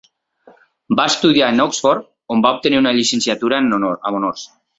Va 0.99 1.03
estudiar 1.11 1.49
en 1.53 1.61
Oxford, 1.65 2.07
on 2.37 2.41
va 2.47 2.53
obtenir 2.57 2.81
una 2.85 2.95
llicenciatura 3.01 3.61
amb 3.67 4.11
honors. 4.21 4.49